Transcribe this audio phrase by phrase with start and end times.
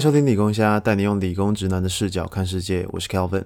[0.00, 2.86] 收听理工虾，带你用理工直男的视角看世界。
[2.90, 3.44] 我是 Kelvin，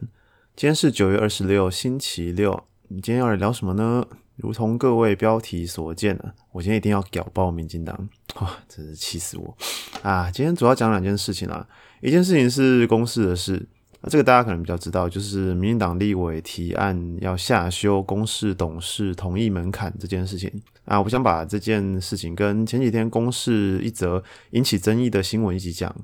[0.54, 2.64] 今天是九月二十六，星期六。
[2.88, 4.06] 你今天要来聊什么呢？
[4.36, 9.56] 如同各位标题所见呢，我今天一定要屌爆民进党，哇，真是气死我
[10.02, 10.30] 啊！
[10.30, 11.66] 今天主要讲两件事情啊，
[12.02, 13.66] 一件事情是公示的事，
[14.02, 20.52] 那这个大家可能比较知道，就是民进党立委提案要下修公示董事同意门槛这件事情
[20.84, 21.00] 啊。
[21.00, 25.94] 我想把这件事情跟前几天公示一则引起争议的新闻一起讲。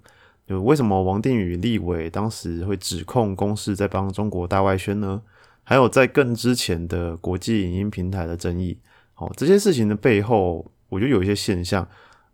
[0.48, 5.20] 就为什么王定宇立委当时会指控公司在帮中国大外宣呢？
[5.62, 8.78] 还有在更之前的国际影音平台的争议，
[9.12, 11.86] 好，这些事情的背后，我觉得有一些现象，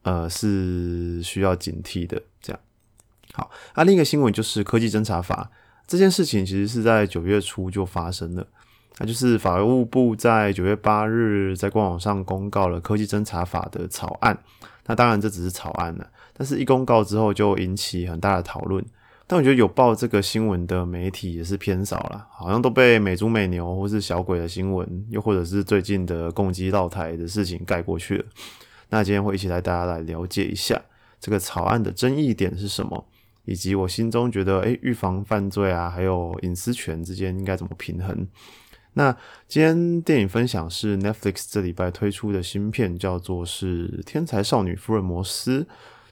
[0.03, 2.23] 呃，是需要警惕的。
[2.41, 2.61] 这样，
[3.33, 5.51] 好，啊，另一个新闻就是科技侦查法
[5.89, 8.47] 这件事情，其实是在九月初就发生了，
[8.99, 14.39] 那就是法务部在九月八日在官网上公告了科技侦查法的草案。
[14.87, 16.07] 那当然这只是草案了，
[16.37, 18.85] 但是一公告之后就引起很大的讨论。
[19.27, 28.25] 但我觉得有报这个新闻的媒体也是偏少了，好像都被美猪美牛或是小鬼的新闻，又或者是最近的攻击绕台的事情盖过去了。
[28.91, 30.79] 那今天会一起来大家来了解一下
[31.19, 33.07] 这个草案的争议点是什么，
[33.47, 38.29] 以及我心中觉得，诶预防犯罪啊，还有隐私权之间应该怎么平衡。
[38.93, 39.11] 那
[39.49, 45.63] 今天电影分享是 Netflix 这礼拜推出的新片，叫做是《天才少女福尔摩斯》，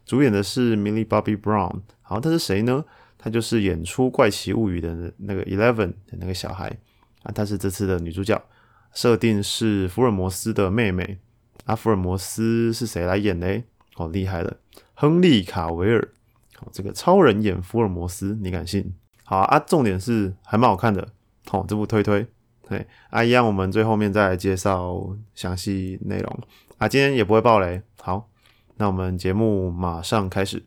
[0.05, 1.81] 主演的是 Millie Bobby Brown。
[2.00, 2.84] 好，她是谁呢？
[3.19, 6.69] 她就是演出《怪奇物语》的那个 Eleven 的那个小孩
[7.22, 7.33] 啊。
[7.33, 8.42] 她是这次的女主角，
[8.92, 11.19] 设定是福尔摩斯的妹妹。
[11.64, 13.64] 啊，福尔摩斯是谁来演嘞？
[13.95, 14.56] 好厉害了，
[14.95, 16.08] 亨利卡维尔。
[16.56, 18.92] 好，这个超人演福尔摩斯，你敢信？
[19.23, 21.06] 好啊，重点是还蛮好看的。
[21.47, 22.27] 好，这部推推。
[22.69, 26.39] 对啊，一样，我们最后面再来介绍详细内容
[26.78, 26.89] 啊。
[26.89, 27.80] 今天也不会爆雷。
[28.00, 28.28] 好，
[28.76, 30.62] 那我们节目马上开始。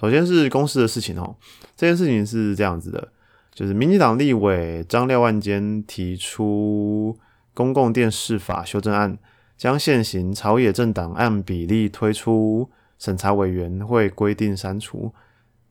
[0.00, 1.34] 首先是公司的事情哦，
[1.76, 3.08] 这件事情是这样子的，
[3.52, 7.18] 就是民进党立委张廖万坚提出
[7.52, 9.18] 公共电视法修正案，
[9.56, 15.12] 将现行朝野政党按比例推出审查委员会规定删除，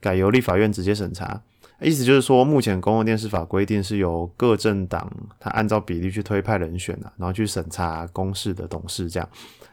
[0.02, 1.42] 改由立法院直接审查。
[1.80, 5.10] 意思就是说，目前公共电视法规定是由各政党
[5.40, 9.30] 他按照比例去推派人选的，然后去审查公示的董事这样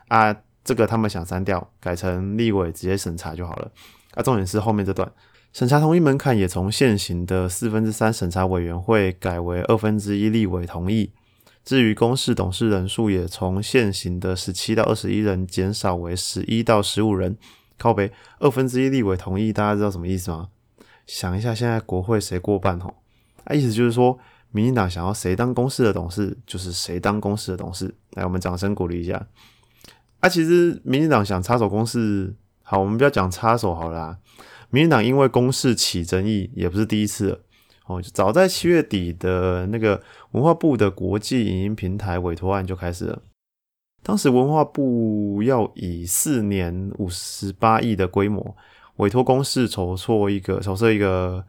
[0.09, 3.71] 啊，这个他们想删掉，改成立委直接审查就好了
[4.15, 4.23] 啊。
[4.23, 5.13] 重点是后面这段，
[5.53, 11.13] 审查同意门槛也从现行的四分之三审查委员会改为二分之一立委同意。
[11.65, 17.37] 至于公示董事人数也从现行的十七到二十一人减少为十一到十五人。
[17.77, 20.49] 靠北二分之一立委同意，大家知道什么意思吗？
[21.07, 22.95] 想一下，现在国会谁过半吼？
[23.43, 24.17] 啊，意思就是说，
[24.53, 27.93] 民进党想要谁当公司的董事，就是谁当公司的董事。
[28.13, 29.27] 来，我们掌声鼓励一下。
[30.25, 34.17] 啊，其实民进党想插手公司，好，我们不要讲插手好了。
[34.71, 37.41] 民进党因为公事起争议，也不是第一次了。
[37.85, 43.21] 哦，早在七月底的那个文化部的国际影音平台委托案就开始了。
[44.03, 48.57] 当时文化部要以四年五十八亿的规模。
[48.97, 51.45] 委托公司筹措一个筹设一个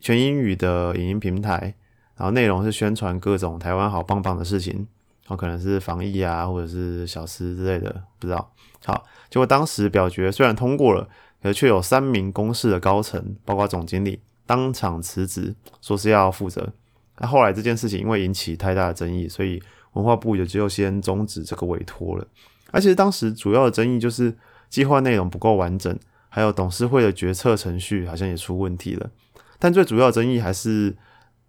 [0.00, 1.74] 全英语的影音平台，
[2.14, 4.86] 然后内容是宣传各种台湾好棒棒的事情，
[5.28, 8.52] 哦可能是防疫啊，或者是小吃之类的，不知道。
[8.84, 11.08] 好，结果当时表决虽然通过了，
[11.42, 16.72] 可却有三名公司的高层，包括总经理当场辞职，说是要负责。
[17.18, 19.62] 那后来这件事情因为引起太大的争议，所以
[19.92, 22.26] 文化部也就先终止这个委托了。
[22.70, 24.36] 而且当时主要的争议就是
[24.68, 25.98] 计划内容不够完整。
[26.30, 29.10] 还有董事会的决策程序好像也出问题了，
[29.58, 30.94] 但最主要的争议还是，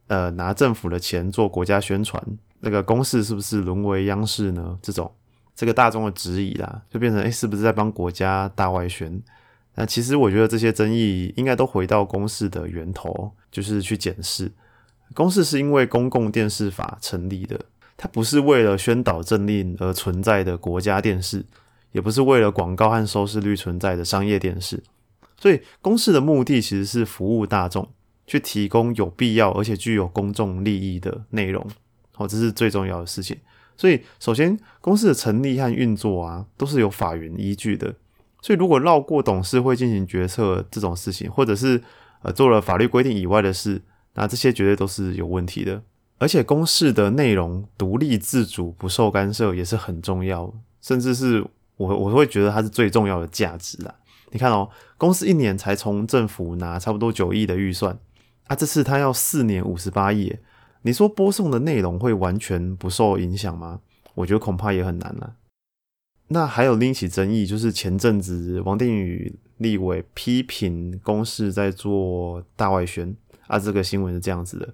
[0.08, 2.24] 呃，拿政府的钱做国家宣传，
[2.60, 4.78] 那个公式是不是沦为央视呢？
[4.82, 5.12] 这种
[5.56, 9.22] 这个大众的质疑啦，就变成诶，是不是在帮国家大外宣？
[9.76, 14.52] 那其实我觉得这些争议应该都回到公司的源头，就是去检视，
[15.14, 17.60] 公司是因为公共电视法成立的，
[17.96, 21.46] 它不是为了宣导政令而存在的国家电视。
[21.92, 24.84] 也不是为了广告和收视率存在的商业电视，
[25.42, 27.90] 所以公司的目的其实是服务大众，
[28.28, 31.66] 去提供有必要而且具有公众利益的内容。
[32.20, 33.36] 哦，这是最重要的事情。
[33.76, 37.96] 所以，首先公司的成立和运作啊，都是有法源依据的。
[38.42, 41.82] 所以，如果绕过董事会进行决策这种事情，或者是
[42.22, 43.82] 呃做了法律规定以外的事，
[44.14, 45.82] 那这些绝对都是有问题的。
[46.20, 51.44] 而且，公司的内容独立自主、不受干涉也是很重要，甚至是。
[51.80, 53.96] 我我会觉得它是最重要的价值啦。
[54.32, 57.98] 你看哦，公司一年才从政府拿差不多九亿的预算，
[58.48, 60.36] 啊，这次他要四年五十八亿，
[60.82, 63.82] 你说播送的内容会完全不受影响吗？
[64.16, 65.36] 我觉得恐怕也很难了。
[66.30, 73.16] 那还有另一起争议，就是前阵子王定宇立委批评公视在做大外宣
[73.48, 74.74] 啊，这个新闻是这样子的，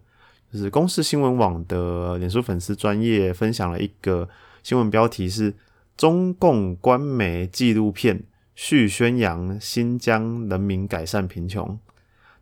[0.51, 4.27] 就是公视新闻网的脸书粉丝专业分享了一个
[4.63, 5.53] 新闻标题是
[5.95, 8.21] 中共官媒纪录片
[8.53, 11.79] 续宣扬新疆人民改善贫穷，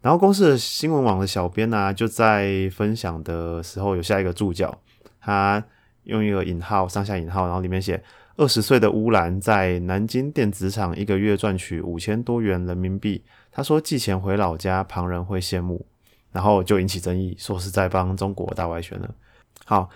[0.03, 4.77] 然后公司的新闻网的小编呢就在分享的时候有下一个注脚，
[5.19, 5.63] 他
[6.03, 8.03] 用一个引号上下引号，然后里面写。
[8.35, 13.23] 二十岁的乌兰在南京电子厂一个月赚取五千多元人民币。
[13.51, 15.85] 他说寄钱回老家，旁人会羡慕，
[16.31, 19.09] 然后就引起争议，说是在帮中国大外宣了。
[19.65, 19.87] 好，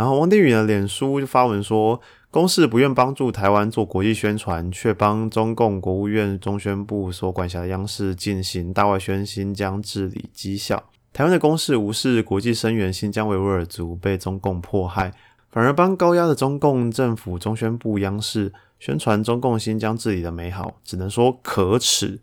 [0.00, 2.00] 然后王定宇的脸书就发文说，
[2.30, 10.82] 公司不愿帮助台湾做国际宣传，却帮中共国务院中宣部所管辖的央视进行大外宣新疆治理绩效。
[11.12, 15.12] 台湾的公事无视国际声援新疆维吾尔族被中共迫害。
[15.50, 22.18] 反而帮高压的中共政府中宣部央视宣传中共新疆治理的美好，只能说可耻。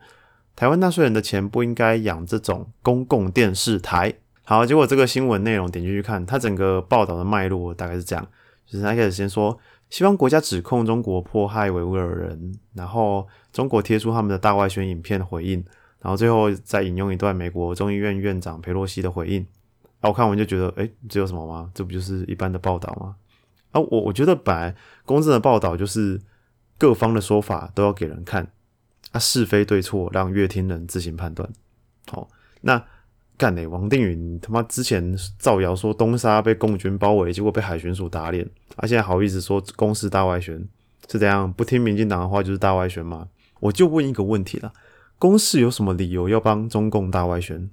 [0.55, 4.15] 台湾纳税人的钱不应该养这种公共电视台。
[4.49, 8.25] 好，结果这个新闻内容点进去看，它整个报道的脉络大概是这样：
[8.65, 9.59] 就是他开始先说，
[9.89, 15.61] 西方国家指控中国迫害维吾尔人，然后中国贴出他们的大外宣影片回应，
[15.99, 19.45] 然后最后再引用一段美国众议院院长佩洛西的回应。
[19.99, 21.69] 啊，我看完就觉得，哎，这有什么吗？
[21.73, 23.17] 这不就是一般的报道吗？
[23.71, 24.73] 啊，我我觉得本来
[25.03, 26.21] 公正的报道就是
[26.77, 28.49] 各方的说法都要给人看，
[29.11, 31.49] 啊，是非对错让乐听人自行判断。
[32.09, 32.29] 好，
[32.61, 32.81] 那
[33.37, 38.43] 干嘞，王定宇他妈之前造谣说东沙被共军包围，结果被海巡署打脸，
[38.75, 40.67] 啊，现在好意思说公司大外宣
[41.07, 41.51] 是怎样？
[41.53, 43.27] 不听民进党的话就是大外宣吗？
[43.59, 44.73] 我就问一个问题了，
[45.19, 47.69] 公司有什么理由要帮中共大外宣？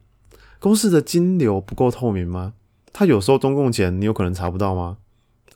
[0.58, 2.52] 公司的金流不够透明吗？
[2.92, 4.98] 他有收中共钱，你有可能查不到吗？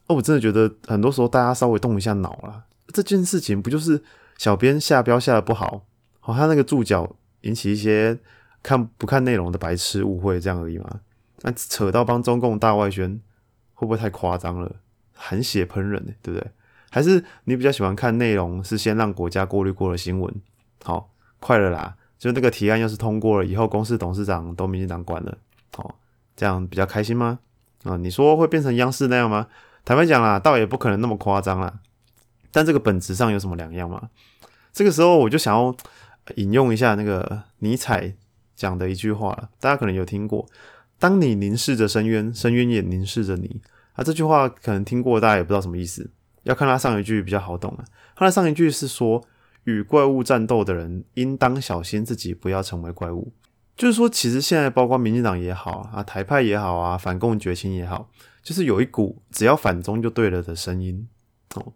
[0.07, 4.03] 哦，我真的觉得很多时候大家稍微动一下脑啦，这件事情不就是
[4.39, 5.85] 小编下标下的不好，
[6.19, 8.19] 好他那个注脚引起一些
[8.69, 11.00] 看不看内容的白痴误会这样而已吗？
[11.41, 13.19] 那扯到帮中共大外宣，
[13.73, 14.76] 会不会太夸张了？
[15.15, 16.50] 含血喷人呢，对不对？
[16.91, 20.35] 还是你比较喜欢看内容是先让国家过滤过的新闻？
[20.85, 21.09] 好，
[21.41, 21.97] 快了啦！
[22.19, 25.38] 就那个提案要是通过了以后，公司董事长都民进党管了，
[25.79, 25.94] 哦，
[26.37, 27.38] 这样比较开心吗？
[27.85, 29.47] 啊，你说会变成央视那样吗？
[29.87, 31.81] 坦白讲啦，倒也不可能那么夸张啦。
[32.53, 34.11] 但这个本质上有什么两样吗？
[34.75, 35.75] 这个时候我就想要
[36.37, 38.14] 引用一下那个尼采
[38.59, 40.47] 讲的一句话了，大家可能有听过：
[40.99, 43.63] 当你凝视着深渊，深渊也凝视着你。
[43.95, 46.11] 啊，这句话可能听过，大家也不知道什么意思。
[46.43, 47.85] 要看他上一句比较好懂了。
[48.15, 49.25] 他的上一句是说。
[49.65, 53.35] 与怪物战斗的人，应当小心自己不要成为怪物。
[53.77, 58.09] 就是说，其实现在包括民进党也好啊，台派也好啊，反共绝情也好，
[58.43, 61.07] 就是有一股只要反中就对了的声音。
[61.55, 61.75] 哦，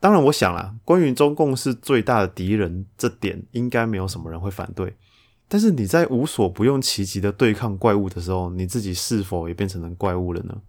[0.00, 4.96] 当然，我想啦，关于中共是最大的敌人这点，应该没有什么人会反对。
[5.48, 10.60] 但是你在无所不用其极的对抗怪物的时候，你自己是否也变成了怪物了呢？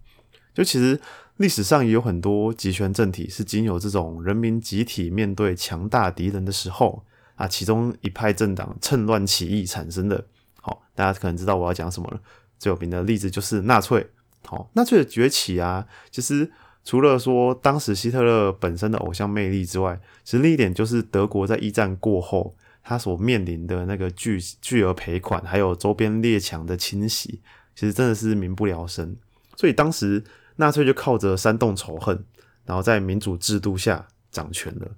[0.54, 1.00] 就其实。
[1.38, 7.02] 历史上也有很多集权政体是经由这种人民集体面对强大敌人的时候
[7.34, 10.24] 啊，其中一派政党趁乱起义产生的。
[10.60, 12.20] 好，大家可能知道我要讲什么了。
[12.56, 14.08] 最有名的例子就是纳粹。
[14.46, 16.48] 好，纳粹的崛起啊，其实
[16.84, 22.54] 除了说当时希特勒本身的偶像魅力之外，其实另一点就是德国在一战过后，
[22.84, 27.40] 他所面临的那个巨巨额赔款，还有周边列强的侵袭，
[27.74, 29.16] 其实真的是民不聊生。
[29.56, 30.22] 所以当时。
[30.56, 32.24] 纳粹就靠着煽动仇恨，
[32.64, 34.88] 然后在民主制度下掌权了。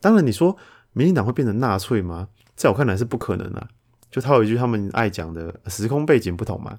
[0.00, 0.56] 当然，你说
[0.92, 2.28] 民进党会变成纳粹吗？
[2.54, 3.68] 在我看来是不可能啊。
[4.12, 6.78] 就他有一句他们爱讲的“时空背景不同”嘛。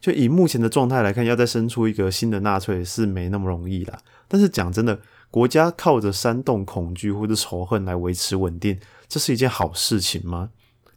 [0.00, 3.96] 就以目前的状态来看，要再生出一个新的纳粹是没那么容易的。
[4.26, 4.98] 但是讲真的，
[5.30, 8.76] 国家靠着煽动恐惧或者仇恨来维持稳定，
[9.14, 10.50] 这是一件好事情吗？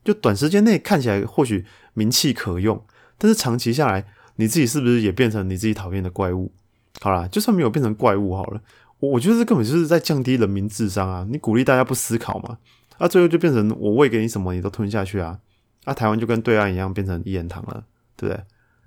[0.04, 2.84] 就短时间内看起来或许名气可用，
[3.20, 4.08] 但是长期下来。
[4.38, 6.52] 你自己是不是也变成你自己讨厌的怪物？
[7.00, 8.62] 好啦，就算没有变成怪物好了，
[9.00, 11.28] 我我觉得这根本就是在降低人民智商啊！
[11.30, 12.58] 你鼓励大家不思考嘛，
[12.98, 15.40] 啊，最后就变成我喂给你什么你都吞下去啊！
[15.86, 17.84] 啊，台湾就跟对岸一样变成一言堂了，
[18.16, 18.44] 对不对？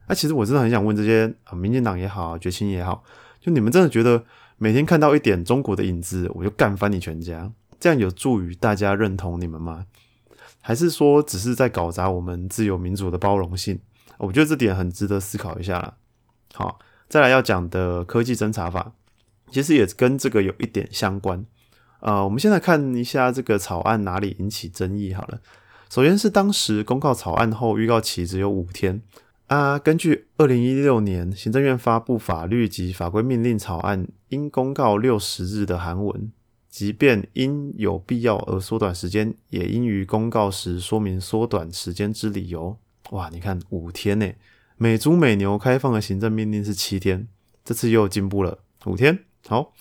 [0.06, 3.04] 啊，其实我真的很想问这些啊，民进党也好，绝情也好，
[3.40, 4.24] 就你们真的觉得
[4.56, 9.86] 每天看到一点中国的影子，我就干翻你全家，这样有助于大家认同你们吗？
[10.60, 13.80] 还是说只是在搞砸我们自由民主的包容性？
[14.18, 15.94] 我觉得这点很值得思考一下啦。
[16.52, 18.92] 好，再来要讲的科技侦查法，
[19.50, 21.42] 其实也跟这个有一点相关。
[22.00, 25.40] 呃，我们现在看一下这个草案哪里引起争议好了。
[25.88, 29.02] 首先是当时公告草案后，预告期只有五天
[29.46, 29.78] 啊。
[29.78, 36.30] 根据二零一六年行政院发布法律及法规命令草案应公告六十日的韩文，
[36.70, 42.78] 即便因有必要而缩短时间，也应于公告时说明缩短时间之理由。
[43.10, 44.32] 哇，你看五天呢？
[44.76, 47.26] 美猪美牛开放的行政命令是七天，
[47.64, 49.18] 这次又进步了五天。
[49.48, 49.74] 好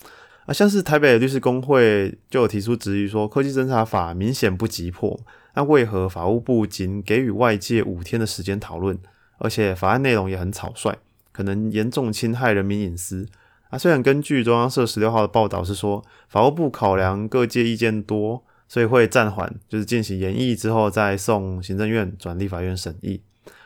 [0.46, 5.18] 啊，像是台北律师工会就有提出质疑说，科技侦查法明显不急迫，
[5.54, 8.98] 那为何法务部仅给予外界五天的时间讨论？
[9.38, 10.98] 而且法案内容也很草率，
[11.32, 13.26] 可能严重侵害人民隐私
[13.70, 13.78] 啊！
[13.78, 23.22] 虽然根据中央社十六号的报道是说，法务部考量各界意见多，所以会暂缓，就是进行研议之后再送行政院转立法院审议。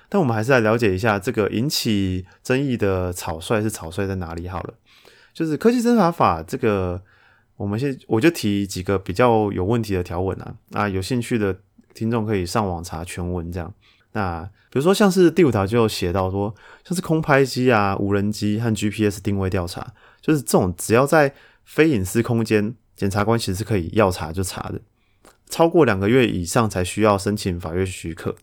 [0.08, 4.74] 但我们还是来了解一下这个引起争议的草率是草率在哪里好了。
[5.32, 7.02] 就是科技侦查法这个，
[7.56, 11.58] 我们先我就提几个比较有问题的条文啊，啊，有兴趣的
[11.94, 13.74] 听众可以上网查全文这样。
[14.14, 16.54] 那比如说像是第五条就写到说，
[16.84, 24.80] 像是空拍机啊、无人机和 GPS 定位调查，就是这种只要在非隐私空间，检察官其实是可以要查就查的，
[25.50, 28.34] 超过两个月以上才需要申请法院许可。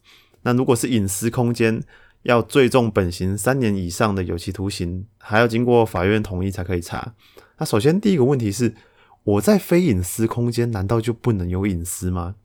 [0.44, 1.82] 那如果是隐私空间，
[2.24, 7.16] 要最重本刑三年以上的有期徒刑，还要经过法院同意才可以查。
[7.58, 8.76] 那首先第一个问题是，
[9.24, 12.36] 我在非隐私空间难道就不能有隐私吗？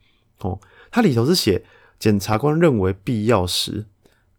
[0.40, 1.64] 哦，它里头是写
[1.98, 3.86] 检察官认为必要时，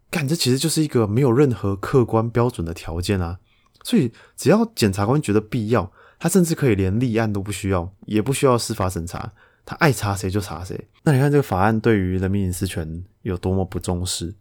[0.09, 3.39] 干这其实就是一个没有任何客观标准的条件啊。
[3.83, 9.33] 所以只要检察官觉得必要，他甚至可以连立案都不需要，也不需要司法审查。
[9.65, 14.33] 他爱查谁就查谁，那你看这个法案对于人民隐私权有多么不重视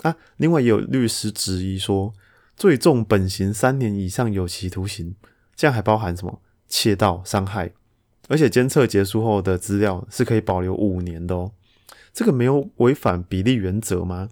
[0.00, 0.16] 啊？
[0.38, 2.14] 另外也有律师质疑说，
[2.56, 5.14] 最重本刑三年以上有期徒刑，
[5.54, 7.72] 这样还包含什么窃盗、伤害，
[8.28, 11.52] 而且监测结束后的资料是可以保留五年的哦，
[12.12, 14.28] 这个没有违反比例原则吗？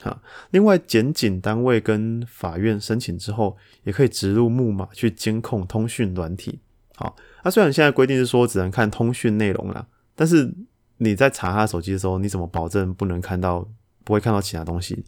[0.00, 6.60] 哈，另外检警单位跟法院申请之后，也可以植入木马去监控通讯软体。
[6.94, 10.54] 好，那虽然现在规定是说只能看通讯内容啦，但是
[10.98, 13.68] 你在查他手机的时候，你怎么保证不能看到，
[14.04, 15.04] 不会看到其他东西？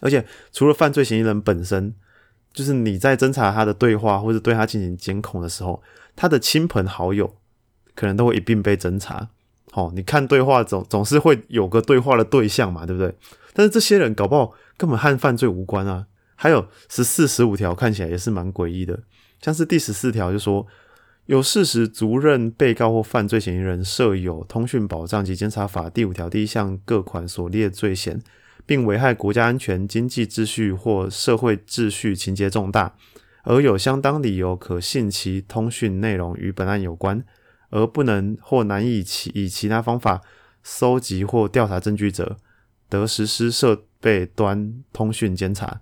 [0.00, 1.94] 而且除了犯罪嫌疑人本身，
[2.52, 5.82] 就是你在侦查他的对话或者对他进行监控的时候，
[6.16, 7.36] 他的亲朋好友
[7.94, 9.28] 可能都会一并被侦查。
[9.74, 13.12] 好，你看对话总总是会有个对话的对象嘛，对不对？
[13.52, 16.06] 但是这些人搞不好根本和犯罪无关啊。
[16.36, 19.00] 还有十四、十五条看起来也是蛮诡异的，
[19.42, 20.64] 像是第十四条就说。
[21.26, 28.20] 有事实足认被告或犯罪嫌疑人设有通讯保障及监察法第五条第一项各款所列罪嫌，
[28.66, 32.94] 并危害国家安全、经济秩序或社会秩序，情节重大，
[33.44, 37.24] 而有相当理由可信其通讯内容与本案有关，
[37.74, 40.22] 而不能或难以其以其他方法
[40.62, 42.38] 搜集或调查证据者，
[42.88, 45.80] 得实施设备端通讯监察。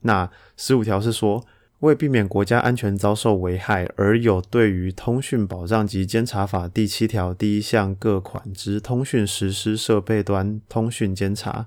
[0.00, 1.44] 那十五条是说。
[1.80, 11.66] 为避免国家安全遭受危害，而有对于《通讯保障及监察法》第七条第一项各款之通讯实施设备端通讯监察，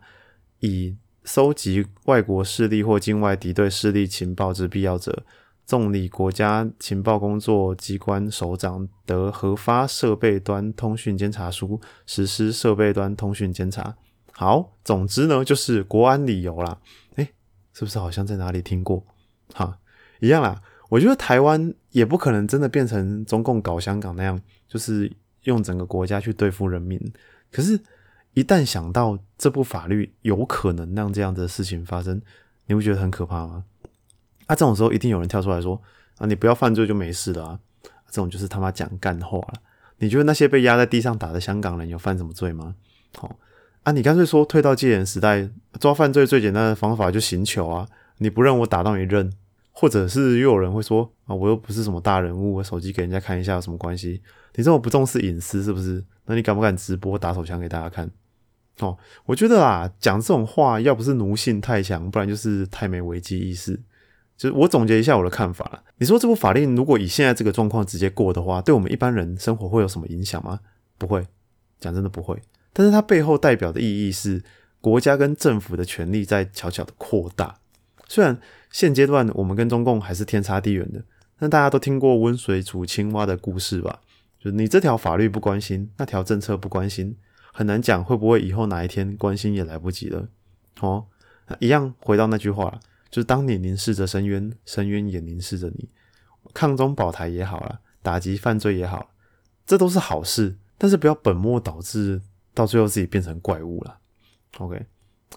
[0.61, 5.23] 以搜集外国势力或境外敌对势力情报之必要者，
[5.67, 13.93] 纵理国家情报工作机关首长得核发设备端通讯监察书，实施设备端通讯监察。
[14.31, 16.79] 好，总之呢，就是国安理由啦。
[17.17, 17.33] 诶，
[17.73, 19.05] 是不是好像在哪里听过？
[19.53, 19.77] 哈。
[20.21, 25.11] 一样啦，我觉得台湾也不可能真的变成中共搞香港那样，就是
[25.43, 26.97] 用整个国家去对付人民。
[27.51, 27.77] 可是，
[28.33, 32.21] 一旦想到这部法律有可能让这样的事情发生，
[32.67, 33.65] 你会觉得很可怕吗？
[34.47, 35.81] 啊，这种时候一定有人跳出来说
[36.17, 37.59] ：“啊，你不要犯罪就没事了啊！”
[38.09, 39.53] 这种就是他妈讲干话了。
[39.99, 42.75] 你觉得那些被压在地上打的香港人有犯什么罪吗？
[43.15, 43.37] 好
[43.83, 45.49] 啊，你干脆说退到戒严时代，
[45.79, 47.87] 抓犯罪最简单的方法就刑求啊！
[48.17, 49.31] 你不认我打到你认。
[49.79, 54.19] 或者是又有人会说啊，我又不是什么大人物，我手机给人家看一下有什么关系？
[54.55, 56.03] 你这么不重视隐私是不是？
[56.25, 58.09] 那你敢不敢直播打手枪给大家看？
[58.79, 63.79] 哦，我觉得啊，讲这种话要不是奴性太强，不然就是太没危机意识。
[64.37, 70.59] 就是我总结一下我的看法你说这部法令如果以现在这个状况直接过的话，对我们一般人生活会有什么影响吗？
[70.97, 71.25] 不会，
[71.79, 72.39] 讲真的不会。
[72.71, 74.43] 但是它背后代表的意义是，
[74.79, 77.57] 国家跟政府的权力在悄悄的扩大。
[78.07, 78.39] 虽然
[78.69, 81.03] 现阶段我们跟中共还是天差地远的，
[81.39, 84.01] 但大家都听过温水煮青蛙的故事吧？
[84.39, 87.17] 就你这条法律不关心，那条政策不关心，
[87.51, 90.27] 很难讲会不会以后哪一天关心也来不及了。
[90.81, 91.05] 哦，
[91.59, 92.79] 一样回到那句话
[93.17, 95.89] 就是当你凝视着深渊，深渊也凝视着你。
[96.53, 99.09] 抗中保台也好了，打击犯罪也好，
[99.65, 102.21] 这都是好事，但是不要本末倒置，
[102.53, 103.97] 到最后自己变成怪物了。
[104.59, 104.85] OK，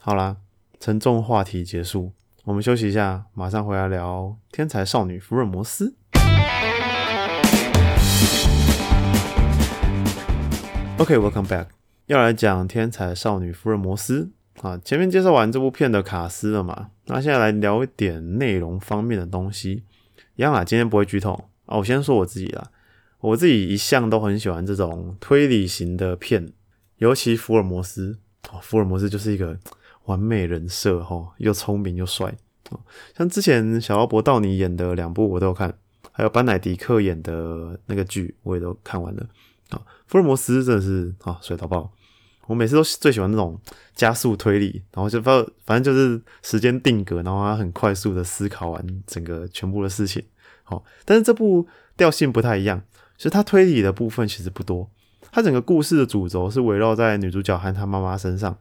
[0.03, 0.37] 好啦，
[0.79, 2.13] 沉重话题结束。
[2.45, 5.97] 我们休息一下，马上回来聊天才少女福尔摩斯。
[10.99, 11.69] OK，Welcome back，
[12.05, 14.31] 要来讲《天才少女福尔摩斯》
[14.69, 14.79] 啊。
[14.85, 19.83] 前面介绍完这部片的卡斯了嘛，那现在来聊一点内容方面的东西。
[20.37, 21.33] 一样啊，今天不会剧透
[21.67, 21.77] 啊。
[21.77, 22.71] 我先说我自己啦，
[23.21, 26.53] 我自己一向都很喜欢这种推理型的片，
[26.99, 28.19] 尤其福尔摩斯
[28.51, 29.59] 哦，福尔摩斯就是一个
[30.05, 32.33] 完美人设哈，又聪明又帅
[33.17, 35.77] 像之前小奥伯道尼演的两部我都有看，
[36.13, 39.27] 还有班乃迪克演的那个剧我也都看完了。
[39.71, 41.93] 啊，福尔摩斯真的是啊，水到爆！
[42.51, 43.57] 我每次都最喜欢那种
[43.95, 50.21] 加速推理，然后就反反正就是时间定格，然后他很快速的思考完整个全部的事情。
[50.65, 51.65] 好，但是这部
[51.97, 52.83] 调性不太一样，
[53.17, 54.91] 其实它推理的部分其实不多，
[55.31, 58.59] 它整个故事的主轴是围绕在女主角和她妈妈身上。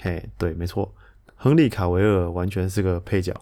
[0.00, 0.92] 嘿，对，没错，
[1.36, 3.32] 亨利卡维尔完全是个配角。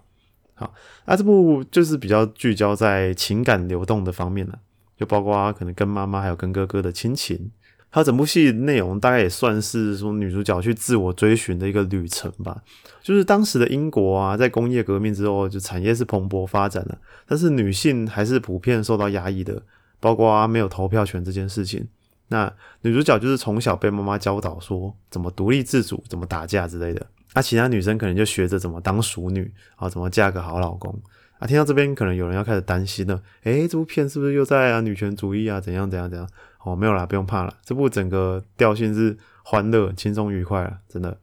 [0.52, 0.74] 好，
[1.06, 4.58] 那这部就是比较聚焦在情感流动的方面了。
[4.98, 7.50] 就包括可能跟妈妈还有跟哥哥的亲情，
[7.88, 12.62] 还有整部戏内容大概也算是说女主角去自我追寻的一个旅程吧。
[13.02, 19.62] 就是当时的英国啊，在工业革命之后，就产业是蓬勃发展的，但是女性还是普遍受到压抑的，
[20.00, 21.86] 包括没有投票权这件事情。
[22.28, 22.52] 那
[22.82, 31.00] 女主角就是从小被妈妈教导说怎么独立自主、怎么打架之类的，那其他女生可能就学着怎么当淑女啊，怎么嫁个好老公。
[31.38, 36.28] 啊，听到这边可能有人要开始担心了，诶，这部片是不是又在啊女权主义啊怎样怎样怎样？
[36.64, 41.16] 哦，没有啦，不用怕了，这部整个调性是欢乐、轻松、愉快啊，真的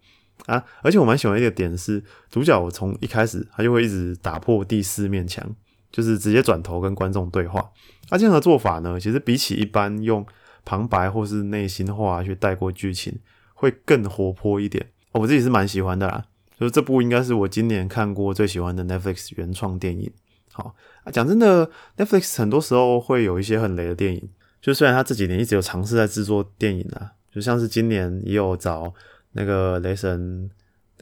[0.46, 0.64] 啊！
[0.82, 5.44] 而且我蛮喜欢一个点是，主角我从一开始他就会一直打破第四面墙，
[5.92, 7.72] 就是直接转头跟观众对话。
[8.10, 10.26] 那这样的做法呢，其实比起一般用
[10.64, 13.18] 旁白或是内心话去带过剧情，
[13.54, 14.86] 会更活泼一点。
[15.12, 16.26] 我自己是蛮喜欢的啦。
[16.64, 20.10] 就是这部应该是我今年看过最喜欢的 Netflix 原创电影。
[20.54, 24.30] 好啊，讲真的，Netflix 很多时候会有一些很雷的电影。
[24.62, 28.94] 就虽然他这几年一直有尝试在制作电影啊，就像是今年也有找
[29.34, 30.50] 那个雷神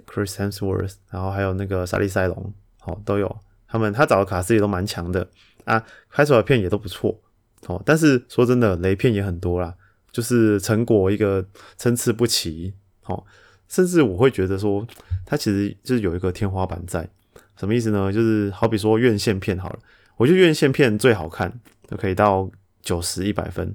[0.08, 5.30] Chris Hemsworth，然后还有那个莎莉塞隆，好都有他们，他找的卡司也都蛮强的
[5.66, 7.22] 啊，拍出来的片也都不错。
[7.68, 9.76] 好，但是说真的，雷片也很多啦，
[10.12, 11.46] 就是成果一个
[11.78, 12.74] 参差不齐。
[13.04, 13.28] 好。
[13.72, 14.86] 甚至我会觉得说，
[15.26, 17.10] 它其实就是有一个天花板在，
[17.56, 18.12] 什么意思呢？
[18.12, 19.80] 就是好比说院线片好了，
[20.18, 21.58] 我觉得院线片最好看
[21.88, 23.74] 就可以到九十一百分，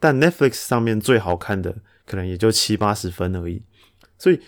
[0.00, 3.62] 但 Netflix 上面最好看的可能也就七八十分而已。
[4.18, 4.40] 所以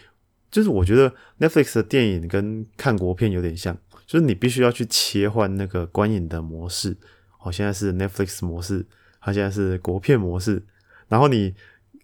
[0.51, 6.97] 就是我觉得 Netflix 的电影跟看国片有点像，就是你必须要去切换那个观影的模式。
[7.41, 8.85] 哦，现在是 Netflix 模式，
[9.21, 10.61] 它现在是国片模式，
[11.07, 11.55] 然后你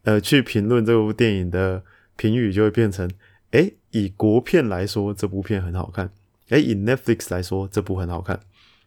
[0.04, 1.82] 呃去评论这部电影的。
[2.16, 3.10] 评语就会变成：
[3.50, 6.08] 哎，以国片来说，这部片很好看；
[6.48, 8.40] 哎，以 Netflix 来说，这部很好看。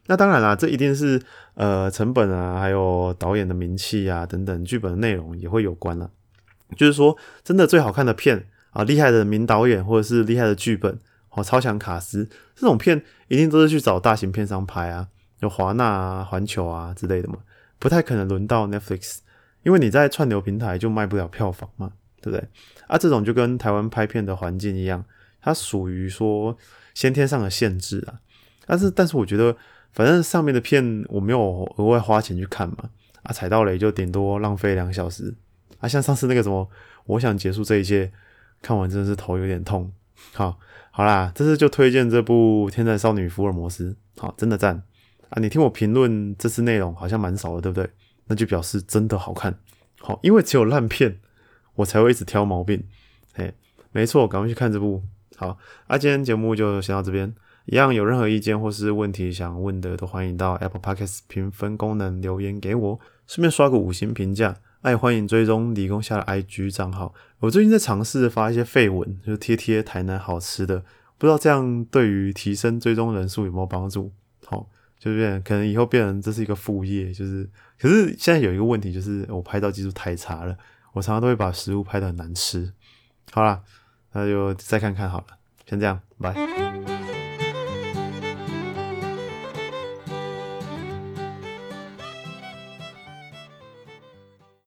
[0.06, 1.20] 那当然啦，这一定是
[1.54, 6.10] 呃成本啊，还有导演的名气啊等等，剧本的内容也会有关了。
[6.76, 10.98] 就是说，真的最好看的片啊，厉害的名导演或者是厉害的剧本
[11.30, 15.08] 哦，超强卡司这种片，一定都是去找大型片商拍啊，
[15.40, 17.38] 有华纳啊、环球啊之类的嘛，
[17.78, 19.18] 不太可能轮到 Netflix，
[19.62, 21.92] 因为你在串流平台就卖不了票房嘛。
[22.20, 22.48] 对不对？
[22.86, 25.04] 啊，这种就跟台湾拍片的环境一样，
[25.40, 26.56] 它属于说
[26.94, 28.20] 先天上的限制啊。
[28.66, 29.56] 但是，但是我觉得，
[29.92, 32.90] 反正上面的片我没有额外花钱去看嘛，
[33.22, 35.34] 啊，踩到雷就顶多浪费两小时。
[35.78, 36.68] 啊，像上次那个什么，
[37.06, 38.10] 我想结束这一切，
[38.60, 39.92] 看完真的是头有点痛。
[40.32, 40.58] 好，
[40.90, 44.82] 好啦，这次就推荐这部《天才少女福尔摩斯》，好，真的赞
[45.30, 45.38] 啊！
[45.40, 47.88] 你听我评论这次内容好像蛮少的，对不对？
[48.26, 49.56] 那就表示真的好看。
[50.00, 51.20] 好，因为只有烂片。
[51.78, 52.82] 我才会一直挑毛病，
[53.34, 53.54] 嘿，
[53.92, 55.00] 没错，赶快去看这部。
[55.36, 57.32] 好，啊，今天节目就先到这边。
[57.66, 64.56] 一样有任何意见或是问题想问的，都欢迎到 Apple Podcast 评分功能留言给我，顺便刷个五星评价。
[64.84, 67.14] 也欢迎追踪理工下的 IG 账号。
[67.40, 70.80] 我最近在尝试发一些废文，就贴贴台南好吃的，
[71.18, 74.10] 不知道这样对于提升追踪人数有没有帮助？
[74.46, 80.56] 好，就变可能以后变成这是一个副业，就是，可是现在有一个问题，就是我拍照技术太差了。
[80.98, 82.72] 我常常都会把食物拍的很难吃，
[83.30, 83.62] 好啦，
[84.12, 85.26] 那就再看看好了，
[85.64, 86.34] 先这样，拜。